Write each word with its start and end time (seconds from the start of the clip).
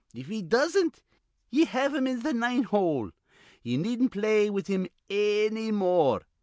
If 0.15 0.29
he 0.29 0.41
doesn't, 0.41 0.99
ye 1.51 1.65
have 1.65 1.93
him 1.93 2.07
in 2.07 2.21
th' 2.23 2.33
nine 2.33 2.63
hole. 2.63 3.11
Ye 3.61 3.77
needn't 3.77 4.11
play 4.11 4.49
with 4.49 4.65
him 4.65 4.87
anny 5.11 5.71
more. 5.71 6.23